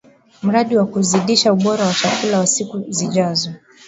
Mradi 0.45 0.73
wa 0.79 0.85
Kuzidisha 0.91 1.53
Ubora 1.55 1.85
wa 1.89 1.93
Chakula 1.99 2.37
cha 2.39 2.47
Siku 2.47 2.85
zijazo 2.89 3.49